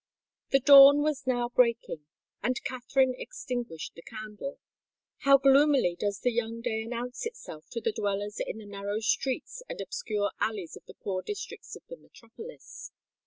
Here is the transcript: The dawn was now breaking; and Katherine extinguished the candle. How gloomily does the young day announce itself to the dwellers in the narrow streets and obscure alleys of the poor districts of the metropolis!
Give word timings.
The 0.49 0.59
dawn 0.59 1.03
was 1.03 1.27
now 1.27 1.47
breaking; 1.49 2.07
and 2.41 2.59
Katherine 2.63 3.13
extinguished 3.19 3.93
the 3.93 4.01
candle. 4.01 4.57
How 5.19 5.37
gloomily 5.37 5.95
does 5.95 6.21
the 6.21 6.31
young 6.31 6.59
day 6.59 6.81
announce 6.81 7.27
itself 7.27 7.65
to 7.69 7.81
the 7.81 7.91
dwellers 7.91 8.39
in 8.43 8.57
the 8.57 8.65
narrow 8.65 8.99
streets 8.99 9.61
and 9.69 9.79
obscure 9.79 10.31
alleys 10.39 10.75
of 10.75 10.87
the 10.87 10.95
poor 10.95 11.21
districts 11.21 11.75
of 11.75 11.83
the 11.87 11.97
metropolis! 11.97 12.89